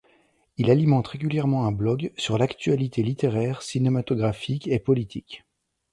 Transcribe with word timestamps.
Il 0.57 0.71
alimente 0.71 1.05
régulièrement 1.09 1.65
un 1.67 1.71
blog 1.71 2.11
sur 2.17 2.39
l’actualité 2.39 3.03
littéraire, 3.03 3.61
cinématographique 3.61 4.67
et 4.67 4.79
politique. 4.79 5.45